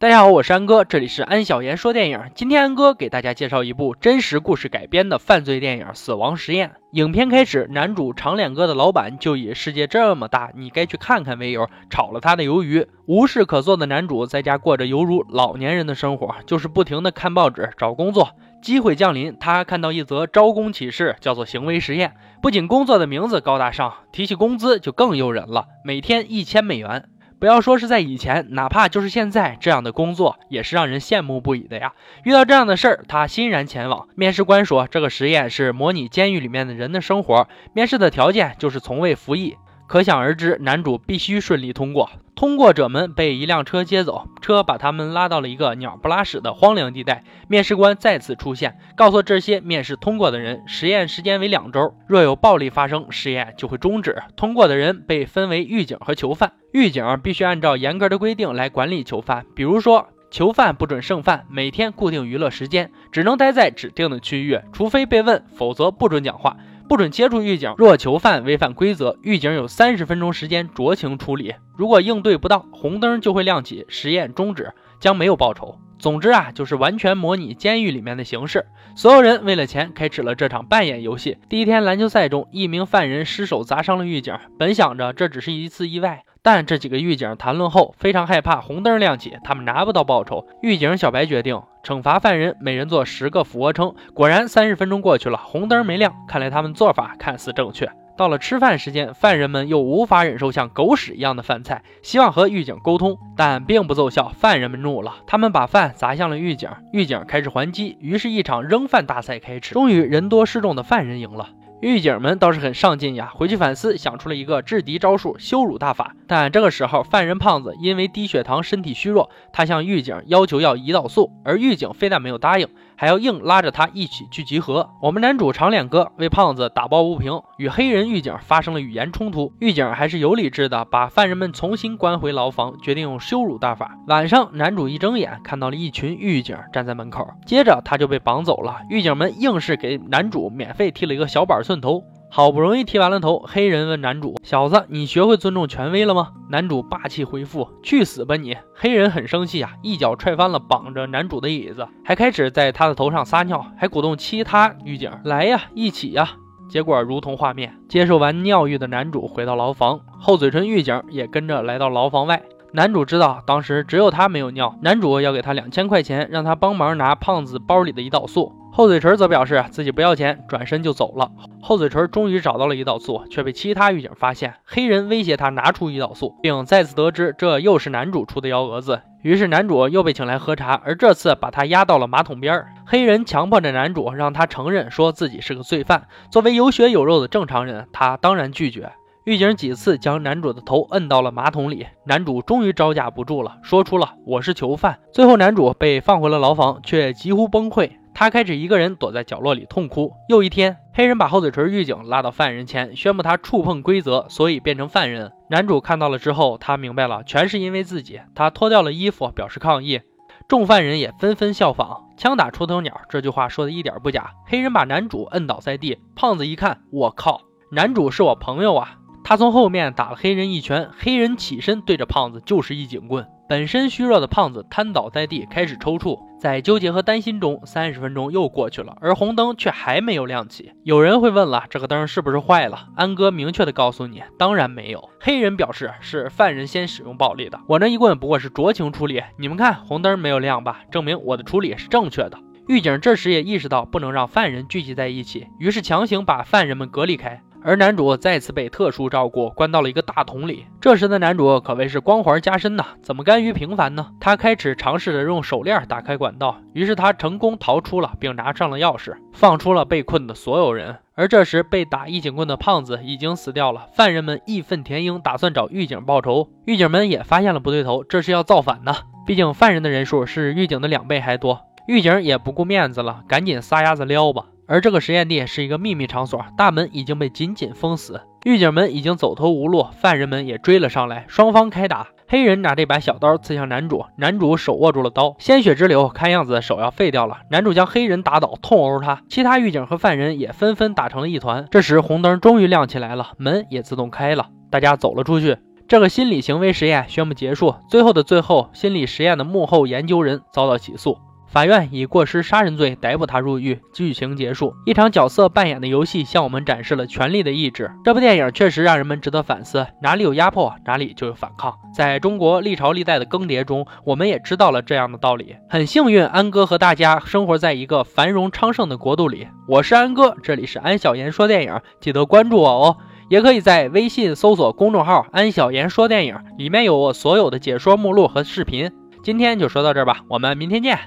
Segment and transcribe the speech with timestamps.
[0.00, 2.22] 大家好，我是安哥，这里是安小言说电影。
[2.34, 6.70] 今天安哥给大家介绍一部真实故事改编的犯罪电影《死亡实验》。
[6.92, 12.86] 影片开始，男主长脸哥的老板就以“世界这么大，你该去看看”为由炒了他的鱿鱼。
[13.04, 18.30] 无事可做的男主在家过着犹如老年人的生活，就是不停的看报纸找工作。
[18.62, 22.14] 机会降临，他看到一则招工启事，叫做“行为实验”。
[22.40, 27.04] 不仅工作的名字高大上，提起工资就更诱人了，每天一千美元。
[27.40, 31.94] 不要说是在以前，哪怕就是现在，这样的工作也是让人羡慕不已的呀。
[32.24, 34.06] 遇到这样的事儿，他欣然前往。
[34.14, 39.56] 面试官说，这个实验是模拟监狱里面的人的生活，面试的条件就是从未服役。
[39.90, 42.10] 可想而知，男主必须顺利通过。
[42.36, 47.24] 通过者们被一辆车接走，车把他们拉到了一个鸟不拉屎的荒凉地带。
[47.48, 54.22] 面试官再次出现，告诉这些面试通过的人，实验时间为两周，若有暴力发生，实验就会终止。
[54.36, 66.56] 通过的人被分为狱警和囚犯，狱警必须按照严格的规定来管理囚犯，比如说，囚犯不准剩饭，每天固定娱乐时间，只能待在指定的区域，除非被问，否则不准讲话。
[66.90, 71.54] 不准接触狱警，若囚犯违反规则，狱警有三十分钟时间酌情处理。
[71.76, 75.78] 如果应对不当，红灯就会亮起，实验终止，将没有报酬。
[76.00, 78.66] 总之啊，就是完全模拟监狱里面的形式。
[78.96, 81.38] 所有人为了钱开始了这场扮演游戏。
[81.48, 86.24] 第一天篮球赛中，一名犯人失手砸伤了狱警，本想着这只是一次意外。
[86.42, 90.46] 但这几个狱警谈论后，非常害怕红灯亮起，他们拿不到报酬。
[90.62, 93.94] 狱警小白决定惩罚犯人，每人做十个俯卧撑。
[94.14, 97.90] 果然，三十分钟过去了，红灯没亮，看来他们做法看似正确。
[98.16, 104.28] 到了吃饭时间，犯人们又无法忍受像狗屎一样的饭菜，希望和狱警沟通，但并不奏效。
[104.28, 109.72] 犯人们怒了，他们把饭砸向了狱警，狱警开始还击，于是，一场扔饭大赛开始。
[109.72, 111.48] 终于，人多势众的犯人赢了。
[111.80, 116.14] 狱警们倒是很上进呀，回去反思，想出了一个制敌招数——羞辱大法。
[116.26, 122.68] 但这个时候，犯人胖子因为低血糖，身体虚弱，他向狱警要求要胰岛素，而狱警非但没有答应，
[123.00, 124.90] 还要硬拉着他一起去集合。
[125.00, 129.54] 我们男主长脸哥为胖子打抱不平，与黑人狱警发生了语言冲突。
[129.58, 133.96] 狱警还是有理智的，把犯人们重新关回牢房，决定用羞辱大法。
[134.08, 138.76] 晚上，男主一睁眼看到了一群狱警站在门口，接着他就被绑走了。
[138.90, 141.62] 狱警们硬是给男主免费剃了一个小板。
[141.62, 156.30] 寸头，好不容易剃完了头，黑人问男主：“小子，你学会尊重权威了吗？”男主霸气回复：“去死吧你！”黑人很生气啊，一脚踹翻了绑着男主的椅子，还开始在他的头上撒尿，还鼓动其他狱警来呀，一起呀。
[156.68, 162.40] 结果如同画面，接受完尿浴的男主回到牢房，厚嘴唇狱警也跟着来到牢房外。
[162.72, 168.52] 男主知道当时只有他没有尿，男主要给他两千块钱，让他帮忙拿胖子包里的胰岛素。
[168.72, 171.28] 厚嘴唇则表示自己不要钱，转身就走了。
[171.60, 174.54] 厚嘴唇终于找到了胰岛素，却被其他狱警发现。
[174.64, 179.00] 黑人威胁他拿出胰岛素，并再次得知这又是男主出的幺蛾子。
[179.22, 182.64] 于是男主又被请来喝茶，而这次把他压到了马桶边。
[182.86, 186.06] 黑人强迫着男主让他承认，说自己是个罪犯。
[186.30, 188.92] 作为有血有肉的正常人，他当然拒绝。
[189.24, 194.98] 狱警几次将男主的头摁到了马桶里，男主终于招架不住了，说出了“我是囚犯”。
[195.12, 197.90] 最后，男主被放回了牢房，却几乎崩溃。
[198.14, 200.12] 他开始一个人躲在角落里痛哭。
[200.30, 205.32] 又一天，黑人把厚嘴唇狱警拉到犯人前，宣布他触碰规则，所以变成犯人。
[205.50, 208.20] 男主看到了之后，他明白了，全是因为自己。
[208.34, 210.00] 他脱掉了衣服，表示抗议。
[210.48, 212.08] 众犯人也纷纷效仿。
[212.16, 214.30] 枪打出头鸟，这句话说的一点不假。
[214.46, 218.96] 黑人把男主摁倒在地，胖子一看，我靠，男主是我朋友啊！
[219.30, 223.28] 他从后面打了黑人一拳，黑人起身对着胖子就是一警棍。
[223.48, 226.18] 本身虚弱的胖子瘫倒在地，开始抽搐。
[226.40, 230.72] 在纠结和担心中，三十分钟又过去了，而红灯却还没有亮起。
[230.82, 232.88] 有人会问了，这个灯是不是坏了？
[232.96, 235.08] 安哥明确的告诉你，当然没有。
[235.20, 239.22] 黑人表示是犯人先使用暴力的，我那一棍不过是酌情处理。
[239.38, 240.80] 你们看，红灯没有亮吧？
[240.90, 242.36] 证明我的处理是正确的。
[242.66, 247.40] 狱警这时也意识到不能让犯人聚集在一起，于是强行把犯人们隔离开。
[247.62, 250.64] 而男主再次被特殊照顾，关到了一个大桶里。
[250.80, 254.12] 这时的男主可谓是光环加身呐，怎么甘于平凡呢？
[254.18, 260.96] 他开始尝试着用手链打开管道，于是他成功逃出了，并拿上了钥匙，放出了被困的所有人。
[261.14, 263.88] 而这时被打一警棍的胖子已经死掉了。
[263.92, 266.48] 犯人们义愤填膺，打算找狱警报仇。
[266.64, 268.94] 狱警们也发现了不对头，这是要造反呢。
[269.26, 274.46] 毕竟犯人的人数是狱警的两倍还多，狱警也不顾面子了，赶紧撒丫子撩吧。
[274.70, 282.06] 而这个实验地是一个秘密场所，大门已经被紧紧封死，狱警们已经走投无路，犯人们也追了上来，双方开打。
[282.28, 287.38] 黑人拿这把小刀刺向男主，男主手握住了刀，鲜血直流，看样子手要废掉了。
[287.50, 291.66] 男主将黑人打倒，痛殴他，其他狱警和犯人也纷纷打成了一团。
[291.72, 295.56] 这时红灯终于亮起来了，门也自动开了，大家走了出去。
[295.88, 297.74] 这个心理行为实验宣布结束。
[297.88, 301.18] 最后的最后，心理实验的幕后研究人遭到起诉。
[301.52, 304.72] 法院以过失杀人罪逮捕他入狱，剧情结束。
[304.86, 307.90] 一场角色扮演的游戏向我们展示了权力的意志。
[308.04, 311.74] 这部电影确实让人们值得反思：哪里有压迫，哪里就有反抗。
[311.92, 315.56] 在中国历朝历代的更迭中，我们也知道了这样的道理。
[315.68, 319.48] 很幸运，安哥和大家生活在一个繁荣昌盛的国度里。
[319.66, 322.96] 我是安哥，这里是安小言说电影，记得关注我哦。
[323.28, 328.92] 也可以在微信搜索公众号“安小言说电影”，里面有我所有的解说目录和视频。
[329.24, 330.98] 今天就说到这儿吧，我们明天见。